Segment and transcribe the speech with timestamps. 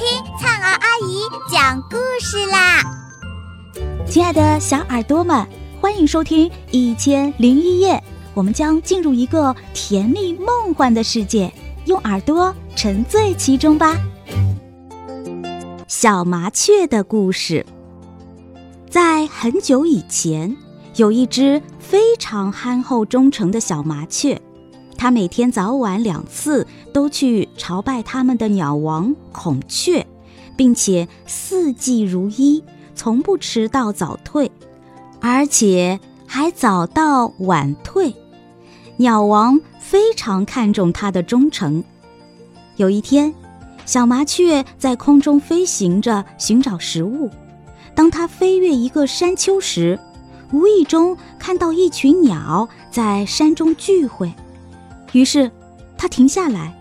[0.00, 2.80] 听灿儿阿姨讲故事啦！
[4.08, 5.46] 亲爱的小耳朵们，
[5.78, 7.92] 欢迎收听《一千零一夜》，
[8.32, 11.52] 我们将进入一个甜蜜梦幻的世界，
[11.84, 13.94] 用耳朵沉醉其中吧。
[15.86, 17.66] 小麻雀的故事，
[18.88, 20.56] 在很久以前，
[20.96, 24.40] 有一只非常憨厚忠诚的小麻雀。
[25.00, 30.06] 他每天早晚两次都去朝拜他们的鸟王孔雀，
[30.58, 32.62] 并且四季如一，
[32.94, 34.52] 从不迟到早退，
[35.18, 38.14] 而且还早到晚退。
[38.98, 41.82] 鸟王非常看重他的忠诚。
[42.76, 43.32] 有一天，
[43.86, 47.30] 小麻雀在空中飞行着寻找食物，
[47.94, 49.98] 当它飞越一个山丘时，
[50.52, 54.30] 无意中看到一群鸟在山中聚会。
[55.12, 55.50] 于是，
[55.98, 56.74] 他停下来，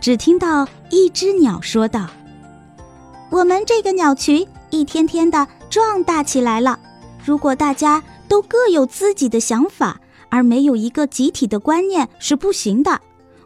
[0.00, 2.08] 只听到一只鸟说道
[3.30, 6.78] ：“我们这个鸟群一天天的壮大起来了。
[7.24, 13.00] 如果大家都各有自己的想法，而没有一个集体的观念是不行的。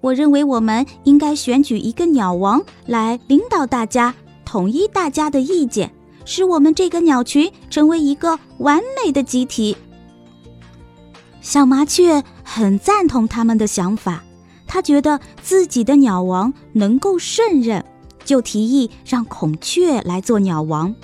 [0.00, 5.92] 我认为我们应该选举一个鸟王来领导大家，统一大家的意见，
[6.24, 9.76] 使我们这个鸟群成为一个完美的集体。”
[11.44, 14.24] 小麻雀很赞同他们的想法，
[14.66, 17.84] 他觉得自己的鸟王能够胜任，
[18.24, 20.94] 就提议让孔雀来做鸟王。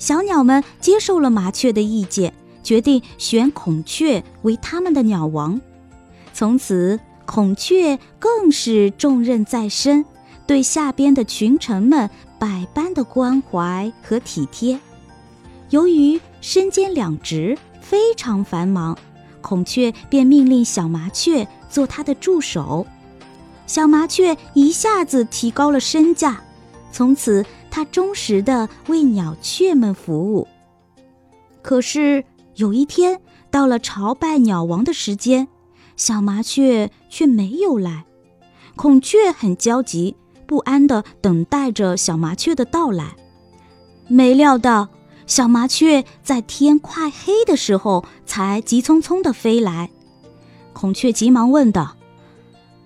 [0.00, 5.60] 小鸟们接受了麻雀的意见，决定选孔雀为他们的鸟王。
[6.34, 10.04] 从此，孔雀更是重任在身，
[10.44, 14.80] 对下边的群臣们百般的关怀和体贴。
[15.70, 18.98] 由于身兼两职，非常繁忙。
[19.42, 22.86] 孔雀便命令小麻雀做他的助手，
[23.66, 26.42] 小麻雀一下子提高了身价，
[26.90, 30.48] 从此它忠实的为鸟雀们服务。
[31.60, 35.48] 可是有一天到了朝拜鸟王的时间，
[35.96, 38.04] 小麻雀却没有来，
[38.76, 43.16] 孔雀很焦急不安的等待着小麻雀的到来，
[44.08, 44.88] 没料到。
[45.26, 49.90] 小麻雀在天快黑的时候才急匆匆地飞来，
[50.72, 51.96] 孔雀急忙问道：“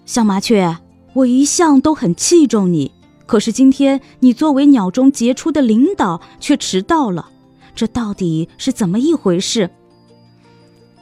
[0.05, 0.79] 小麻雀，
[1.15, 2.93] 我一向都很器重你，
[3.27, 7.31] 可是今天你作为鸟中杰出的领导却迟到了，
[7.75, 9.71] 这到底是怎么一回事？”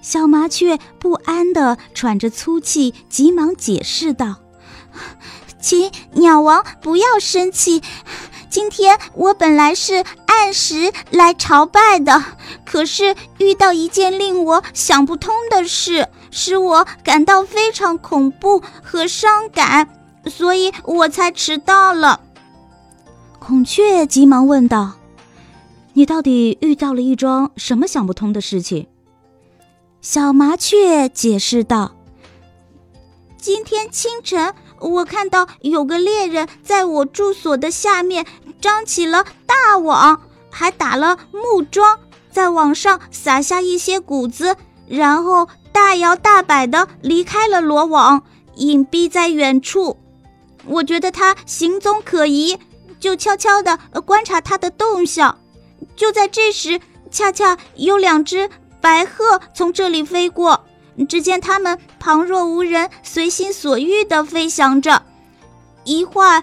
[0.01, 4.37] 小麻雀不安地喘着粗气，急忙解释道
[5.61, 7.83] ：“请鸟王不要生气。”
[8.55, 12.23] 今天我本来是按时来朝拜的，
[12.65, 19.89] 可是遇到一件令我想不通的事，使我感到非常恐怖和伤感，
[20.27, 22.21] 所以我才迟到了。
[23.41, 24.93] 孔雀急忙问道
[25.95, 28.87] ：“你到底遇到了一桩什么想不通的事情？”
[30.01, 31.97] 小麻雀解释道
[33.37, 38.27] ：“今天清晨，我看到有个猎人在我住所的下面。”
[38.61, 41.99] 张起了大网，还打了木桩，
[42.31, 48.23] 在网上撒下一些谷子，然后大摇大摆地离开了罗网，
[48.57, 49.99] 隐蔽在远处。
[50.65, 52.59] 我觉得他行踪可疑，
[52.99, 55.39] 就悄悄地观察他的动向。
[55.95, 56.81] 就在这时，
[57.11, 58.49] 恰恰有两只
[58.81, 60.65] 白鹤从这里飞过，
[61.09, 65.03] 只见它们旁若无人，随心所欲地飞翔着，
[65.85, 66.43] 一会儿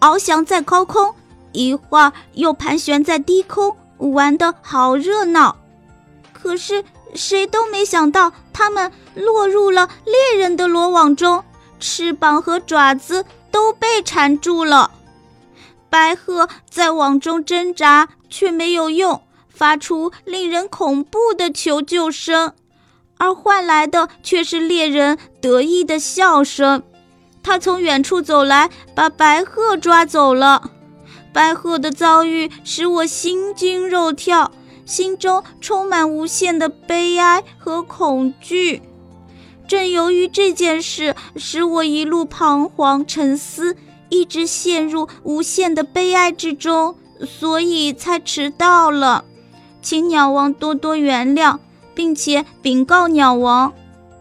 [0.00, 1.14] 翱翔在高空。
[1.52, 5.56] 一会儿又盘旋在低空，玩得好热闹。
[6.32, 6.84] 可是
[7.14, 11.42] 谁都没想到，它们落入了猎人的罗网中，
[11.80, 14.92] 翅膀和爪子都被缠住了。
[15.88, 22.54] 白鹤在网中挣扎，却没有用，发出令人恐怖的求救声，
[23.20, 26.82] 而换来的却是猎人得意的笑声。
[27.42, 30.70] 他从远处走来，把白鹤抓走了。
[31.32, 34.50] 白鹤的遭遇使我心惊肉跳，
[34.86, 38.80] 心中充满无限的悲哀和恐惧。
[39.68, 43.76] 正由于这件事使我一路彷徨沉思，
[44.08, 49.24] 一直陷入无限的悲哀之中，所以才迟到了。
[49.80, 51.58] 请鸟王多多原谅，
[51.94, 53.72] 并且禀告鸟王。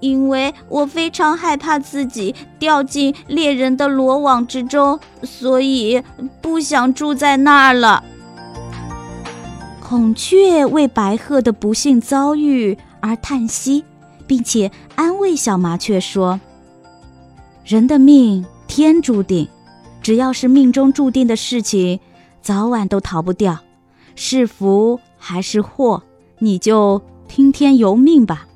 [0.01, 6.01] 因为我非常害怕自己掉进猎人的罗网之中，所以
[6.42, 8.01] 不想住在那儿了。
[9.81, 13.83] 孔雀为白鹤的不幸遭遇而叹息，
[14.25, 16.39] 并且安慰小麻雀说
[17.66, 19.50] ：“人的命天注定，
[20.01, 22.00] 只要是命中注定的事情，
[22.42, 23.57] 早晚都逃不掉，
[24.16, 26.04] 是福还是祸，
[26.38, 28.47] 你就听天由命吧。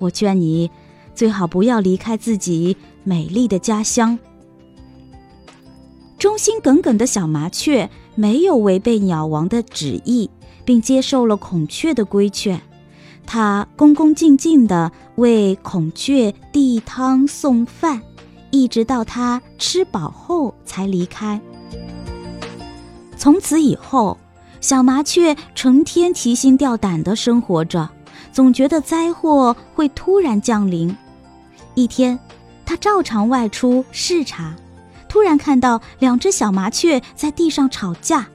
[0.00, 0.70] 我劝你，
[1.14, 4.18] 最好不要离开自己美丽的家乡。
[6.18, 10.28] 忠心耿耿的小麻雀没有违背鸟王的旨意，
[10.64, 12.60] 并接受了孔雀的规劝。
[13.24, 18.02] 它恭恭敬敬地为孔雀递汤送饭，
[18.50, 21.40] 一直到它吃饱后才离开。
[23.16, 24.18] 从此以后，
[24.60, 27.88] 小麻雀成天提心吊胆地生活着，
[28.32, 30.96] 总觉得灾祸会突然降临。
[31.74, 32.18] 一天，
[32.64, 34.54] 他照常外出视察。
[35.08, 38.28] 突然看到两只小麻雀在地上吵架，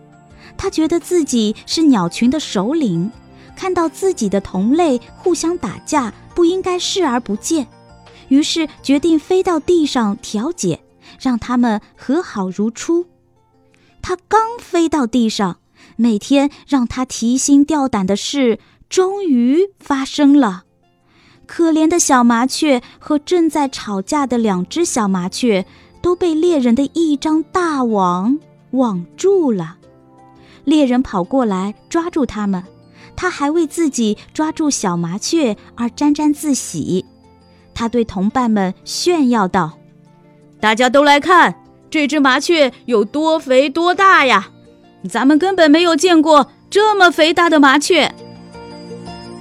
[0.57, 3.09] 他觉得自己是鸟群的首领，
[3.55, 7.67] 看到自己的同类互相打架，不应该视而不见，
[8.27, 10.81] 于是决定飞到地上调解，
[11.17, 13.05] 让他们和好如初。
[14.01, 15.59] 他刚飞到地上，
[15.95, 18.59] 每天让他提心吊胆的事
[18.89, 20.63] 终于发生了。
[21.45, 25.65] 可怜的小麻雀和正在吵架的两只小麻雀。
[26.05, 28.37] 都被猎人的一张大网
[28.73, 29.77] 网住了，
[30.63, 32.63] 猎人跑过来抓住他们，
[33.15, 37.03] 他还为自己抓住小麻雀而沾沾自喜。
[37.73, 39.79] 他对同伴们炫耀道
[40.61, 41.55] ：“大家都来看，
[41.89, 44.49] 这只麻雀有多肥多大呀！
[45.09, 48.13] 咱们根本没有见过这么肥大的麻雀。”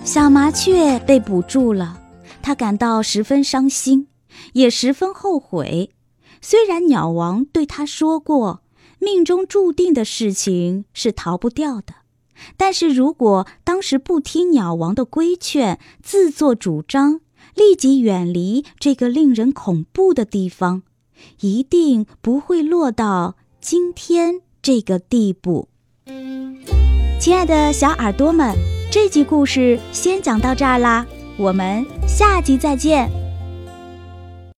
[0.04, 1.98] 小麻雀被捕住了，
[2.42, 4.08] 它感到十分伤心，
[4.52, 5.90] 也十分后悔。
[6.42, 8.60] 虽然鸟王对他说过，
[8.98, 11.94] 命中注定的事情是逃不掉的，
[12.58, 17.20] 但是如果当时不听鸟王的规劝，自作主张，
[17.54, 20.82] 立即远离这个令人恐怖的地方，
[21.40, 25.68] 一定不会落到今天这个地步。
[27.18, 28.54] 亲爱的小耳朵们，
[28.94, 31.04] 这集故事先讲到这儿啦，
[31.36, 33.23] 我们下集再见。